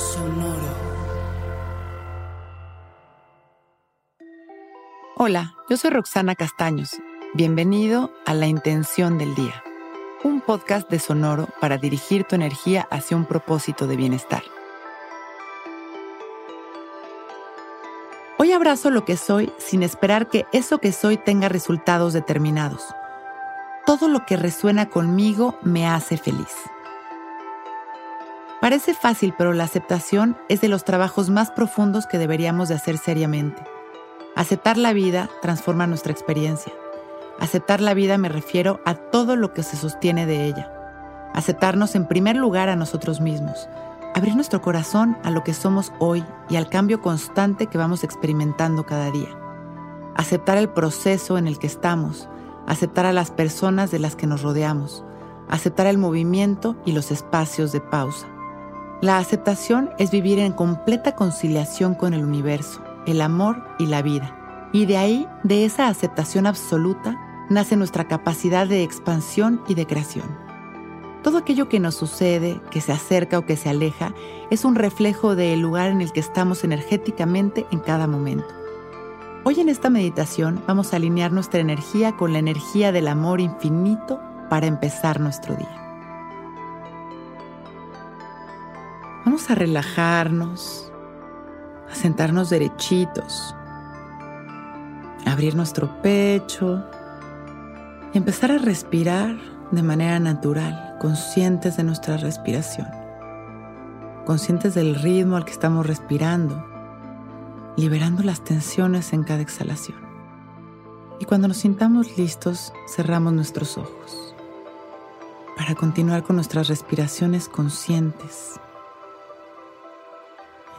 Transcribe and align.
Sonoro. 0.00 0.56
Hola, 5.16 5.54
yo 5.68 5.76
soy 5.76 5.90
Roxana 5.90 6.34
Castaños. 6.34 6.96
Bienvenido 7.34 8.10
a 8.24 8.32
La 8.32 8.46
Intención 8.46 9.18
del 9.18 9.34
Día, 9.34 9.62
un 10.24 10.40
podcast 10.40 10.88
de 10.88 10.98
Sonoro 10.98 11.48
para 11.60 11.76
dirigir 11.76 12.24
tu 12.24 12.34
energía 12.34 12.88
hacia 12.90 13.14
un 13.14 13.26
propósito 13.26 13.86
de 13.86 13.96
bienestar. 13.96 14.42
Hoy 18.38 18.52
abrazo 18.52 18.88
lo 18.88 19.04
que 19.04 19.18
soy 19.18 19.52
sin 19.58 19.82
esperar 19.82 20.28
que 20.28 20.46
eso 20.52 20.78
que 20.78 20.92
soy 20.92 21.18
tenga 21.18 21.50
resultados 21.50 22.14
determinados. 22.14 22.86
Todo 23.84 24.08
lo 24.08 24.24
que 24.24 24.38
resuena 24.38 24.88
conmigo 24.88 25.58
me 25.62 25.86
hace 25.86 26.16
feliz. 26.16 26.56
Parece 28.60 28.92
fácil, 28.92 29.32
pero 29.38 29.54
la 29.54 29.64
aceptación 29.64 30.36
es 30.50 30.60
de 30.60 30.68
los 30.68 30.84
trabajos 30.84 31.30
más 31.30 31.50
profundos 31.50 32.06
que 32.06 32.18
deberíamos 32.18 32.68
de 32.68 32.74
hacer 32.74 32.98
seriamente. 32.98 33.62
Aceptar 34.36 34.76
la 34.76 34.92
vida 34.92 35.30
transforma 35.40 35.86
nuestra 35.86 36.12
experiencia. 36.12 36.72
Aceptar 37.38 37.80
la 37.80 37.94
vida 37.94 38.18
me 38.18 38.28
refiero 38.28 38.80
a 38.84 38.94
todo 38.94 39.34
lo 39.34 39.54
que 39.54 39.62
se 39.62 39.78
sostiene 39.78 40.26
de 40.26 40.44
ella. 40.44 40.70
Aceptarnos 41.32 41.94
en 41.94 42.06
primer 42.06 42.36
lugar 42.36 42.68
a 42.68 42.76
nosotros 42.76 43.22
mismos, 43.22 43.66
abrir 44.14 44.34
nuestro 44.34 44.60
corazón 44.60 45.16
a 45.24 45.30
lo 45.30 45.42
que 45.42 45.54
somos 45.54 45.90
hoy 45.98 46.22
y 46.50 46.56
al 46.56 46.68
cambio 46.68 47.00
constante 47.00 47.66
que 47.66 47.78
vamos 47.78 48.04
experimentando 48.04 48.84
cada 48.84 49.10
día. 49.10 49.28
Aceptar 50.16 50.58
el 50.58 50.68
proceso 50.68 51.38
en 51.38 51.46
el 51.46 51.58
que 51.58 51.66
estamos, 51.66 52.28
aceptar 52.66 53.06
a 53.06 53.12
las 53.14 53.30
personas 53.30 53.90
de 53.90 54.00
las 54.00 54.16
que 54.16 54.26
nos 54.26 54.42
rodeamos, 54.42 55.02
aceptar 55.48 55.86
el 55.86 55.96
movimiento 55.96 56.76
y 56.84 56.92
los 56.92 57.10
espacios 57.10 57.72
de 57.72 57.80
pausa. 57.80 58.26
La 59.02 59.16
aceptación 59.16 59.88
es 59.96 60.10
vivir 60.10 60.38
en 60.38 60.52
completa 60.52 61.14
conciliación 61.14 61.94
con 61.94 62.12
el 62.12 62.22
universo, 62.22 62.82
el 63.06 63.22
amor 63.22 63.64
y 63.78 63.86
la 63.86 64.02
vida. 64.02 64.36
Y 64.72 64.84
de 64.84 64.98
ahí, 64.98 65.26
de 65.42 65.64
esa 65.64 65.88
aceptación 65.88 66.46
absoluta, 66.46 67.18
nace 67.48 67.76
nuestra 67.76 68.06
capacidad 68.08 68.66
de 68.66 68.82
expansión 68.82 69.62
y 69.66 69.74
de 69.74 69.86
creación. 69.86 70.26
Todo 71.22 71.38
aquello 71.38 71.70
que 71.70 71.80
nos 71.80 71.94
sucede, 71.94 72.60
que 72.70 72.82
se 72.82 72.92
acerca 72.92 73.38
o 73.38 73.46
que 73.46 73.56
se 73.56 73.70
aleja, 73.70 74.12
es 74.50 74.66
un 74.66 74.74
reflejo 74.74 75.34
del 75.34 75.60
lugar 75.60 75.90
en 75.90 76.02
el 76.02 76.12
que 76.12 76.20
estamos 76.20 76.62
energéticamente 76.62 77.66
en 77.70 77.80
cada 77.80 78.06
momento. 78.06 78.48
Hoy 79.44 79.60
en 79.60 79.70
esta 79.70 79.88
meditación 79.88 80.62
vamos 80.66 80.92
a 80.92 80.96
alinear 80.96 81.32
nuestra 81.32 81.60
energía 81.60 82.18
con 82.18 82.34
la 82.34 82.38
energía 82.38 82.92
del 82.92 83.08
amor 83.08 83.40
infinito 83.40 84.20
para 84.50 84.66
empezar 84.66 85.20
nuestro 85.20 85.56
día. 85.56 85.89
Vamos 89.24 89.50
a 89.50 89.54
relajarnos, 89.54 90.90
a 91.90 91.94
sentarnos 91.94 92.48
derechitos, 92.48 93.54
a 95.26 95.32
abrir 95.32 95.54
nuestro 95.54 96.00
pecho 96.00 96.82
y 98.14 98.18
empezar 98.18 98.50
a 98.50 98.58
respirar 98.58 99.36
de 99.70 99.82
manera 99.82 100.18
natural, 100.18 100.96
conscientes 100.98 101.76
de 101.76 101.84
nuestra 101.84 102.16
respiración, 102.16 102.88
conscientes 104.24 104.74
del 104.74 104.94
ritmo 104.94 105.36
al 105.36 105.44
que 105.44 105.52
estamos 105.52 105.86
respirando, 105.86 106.66
liberando 107.76 108.22
las 108.22 108.42
tensiones 108.42 109.12
en 109.12 109.22
cada 109.22 109.42
exhalación. 109.42 109.98
Y 111.18 111.26
cuando 111.26 111.46
nos 111.46 111.58
sintamos 111.58 112.16
listos, 112.16 112.72
cerramos 112.88 113.34
nuestros 113.34 113.76
ojos 113.76 114.34
para 115.58 115.74
continuar 115.74 116.22
con 116.22 116.36
nuestras 116.36 116.68
respiraciones 116.68 117.46
conscientes, 117.46 118.58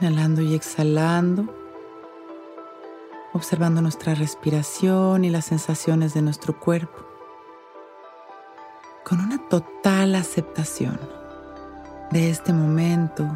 inhalando 0.00 0.42
y 0.42 0.54
exhalando, 0.54 1.52
observando 3.32 3.82
nuestra 3.82 4.14
respiración 4.14 5.24
y 5.24 5.30
las 5.30 5.46
sensaciones 5.46 6.14
de 6.14 6.22
nuestro 6.22 6.58
cuerpo. 6.58 7.04
Con 9.04 9.20
una 9.20 9.38
total 9.48 10.14
aceptación 10.14 10.98
de 12.10 12.30
este 12.30 12.52
momento, 12.52 13.28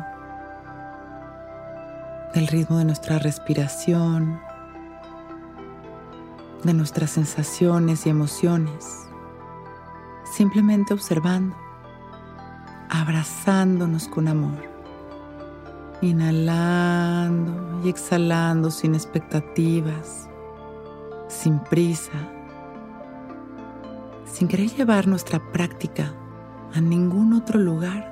del 2.34 2.46
ritmo 2.46 2.78
de 2.78 2.84
nuestra 2.84 3.18
respiración, 3.18 4.40
de 6.62 6.74
nuestras 6.74 7.10
sensaciones 7.10 8.06
y 8.06 8.10
emociones, 8.10 8.86
simplemente 10.30 10.94
observando, 10.94 11.56
abrazándonos 12.88 14.08
con 14.08 14.28
amor, 14.28 14.71
inhalando 16.02 17.80
y 17.84 17.88
exhalando 17.88 18.70
sin 18.70 18.94
expectativas, 18.94 20.28
sin 21.28 21.58
prisa 21.58 22.12
sin 24.32 24.48
querer 24.48 24.74
llevar 24.74 25.06
nuestra 25.06 25.52
práctica 25.52 26.14
a 26.72 26.80
ningún 26.80 27.34
otro 27.34 27.60
lugar 27.60 28.10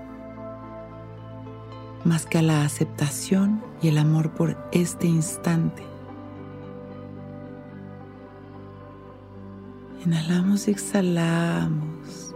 más 2.05 2.27
que 2.27 2.39
a 2.39 2.43
la 2.43 2.65
aceptación 2.65 3.63
y 3.83 3.89
el 3.89 3.99
amor 3.99 4.31
por 4.31 4.57
este 4.73 5.07
instante. 5.07 5.83
Inhalamos 10.05 10.69
y 10.69 10.71
exhalamos 10.71 12.35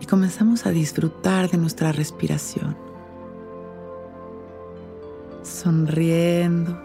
y 0.00 0.06
comenzamos 0.06 0.66
a 0.66 0.70
disfrutar 0.70 1.50
de 1.50 1.58
nuestra 1.58 1.92
respiración, 1.92 2.76
sonriendo, 5.44 6.76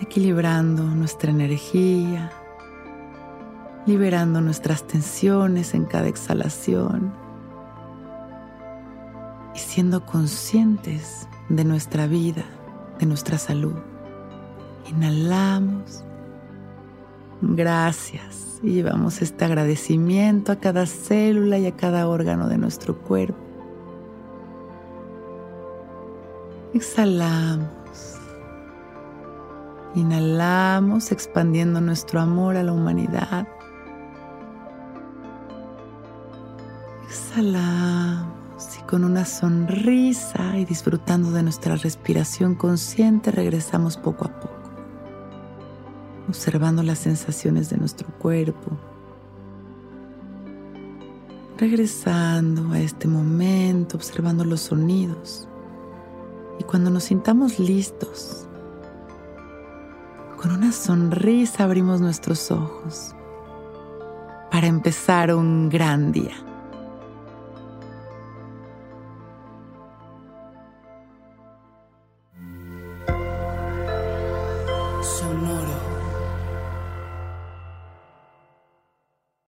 equilibrando 0.00 0.82
nuestra 0.82 1.30
energía 1.30 2.30
liberando 3.88 4.42
nuestras 4.42 4.86
tensiones 4.86 5.72
en 5.72 5.86
cada 5.86 6.08
exhalación 6.08 7.10
y 9.54 9.58
siendo 9.58 10.04
conscientes 10.04 11.26
de 11.48 11.64
nuestra 11.64 12.06
vida, 12.06 12.44
de 12.98 13.06
nuestra 13.06 13.38
salud. 13.38 13.76
Inhalamos. 14.90 16.04
Gracias. 17.40 18.60
Y 18.62 18.74
llevamos 18.74 19.22
este 19.22 19.46
agradecimiento 19.46 20.52
a 20.52 20.56
cada 20.56 20.84
célula 20.84 21.56
y 21.58 21.66
a 21.66 21.74
cada 21.74 22.08
órgano 22.08 22.48
de 22.48 22.58
nuestro 22.58 22.98
cuerpo. 22.98 23.47
Exhalamos. 26.74 27.68
Inhalamos 29.94 31.12
expandiendo 31.12 31.80
nuestro 31.80 32.20
amor 32.20 32.56
a 32.56 32.62
la 32.62 32.72
humanidad. 32.72 33.48
Exhalamos 37.06 38.78
y 38.78 38.82
con 38.82 39.02
una 39.04 39.24
sonrisa 39.24 40.58
y 40.58 40.66
disfrutando 40.66 41.30
de 41.30 41.42
nuestra 41.42 41.76
respiración 41.76 42.54
consciente 42.54 43.30
regresamos 43.30 43.96
poco 43.96 44.26
a 44.26 44.38
poco, 44.38 44.70
observando 46.28 46.82
las 46.82 46.98
sensaciones 46.98 47.70
de 47.70 47.78
nuestro 47.78 48.08
cuerpo, 48.18 48.72
regresando 51.56 52.72
a 52.72 52.80
este 52.80 53.08
momento, 53.08 53.96
observando 53.96 54.44
los 54.44 54.60
sonidos 54.60 55.48
y 56.58 56.64
cuando 56.64 56.90
nos 56.90 57.04
sintamos 57.04 57.58
listos, 57.58 58.46
con 60.40 60.52
una 60.52 60.72
sonrisa 60.72 61.64
abrimos 61.64 62.00
nuestros 62.00 62.50
ojos 62.50 63.14
para 64.50 64.66
empezar 64.66 65.34
un 65.34 65.68
gran 65.68 66.12
día. 66.12 66.34